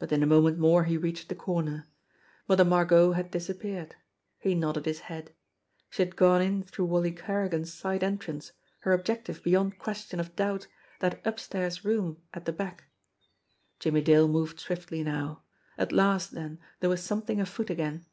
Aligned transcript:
But 0.00 0.10
in 0.10 0.24
a 0.24 0.26
moment 0.26 0.58
more 0.58 0.82
he 0.82 0.96
reached 0.96 1.28
the 1.28 1.34
corner. 1.36 1.86
Mother 2.48 2.64
Margot 2.64 3.12
had 3.12 3.30
disappeared. 3.30 3.94
He 4.40 4.52
nodded 4.56 4.84
his 4.84 4.98
head. 5.06 5.32
She 5.90 6.02
had 6.02 6.16
E^one 6.16 6.44
in 6.44 6.62
through 6.64 6.86
Wally 6.86 7.12
Kerrigan's 7.12 7.72
side 7.72 8.02
entrance, 8.02 8.50
her 8.80 8.92
objec 8.92 9.26
tive 9.26 9.44
beyond 9.44 9.78
question 9.78 10.18
of 10.18 10.34
doubt 10.34 10.66
that 10.98 11.24
upstairs 11.24 11.84
room 11.84 12.20
at 12.34 12.46
the 12.46 12.52
back. 12.52 12.88
Jimmie 13.78 14.02
Dale 14.02 14.26
moved 14.26 14.58
swiftly 14.58 15.04
now. 15.04 15.44
At 15.76 15.92
last, 15.92 16.32
then, 16.32 16.58
there 16.80 16.90
was 16.90 17.00
something 17.04 17.40
afoot 17.40 17.70
again. 17.70 18.06